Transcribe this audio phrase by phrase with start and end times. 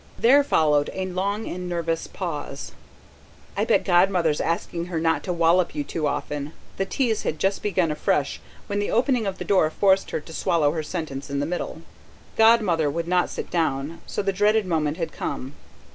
[0.17, 2.71] There followed a long and nervous pause.
[3.55, 7.61] "I bet Godmother's asking her not to wallop you too often," the tease had just
[7.61, 11.39] begun afresh, when the opening of the door forced her to swallow her sentence in
[11.39, 11.83] the middle.
[12.35, 15.53] Godmother would not sit down; so the dreaded moment had come.